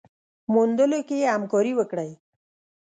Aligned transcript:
موندلو 0.53 0.99
کي 1.07 1.15
يې 1.21 1.27
همکاري 1.35 1.73
وکړئ 1.75 2.11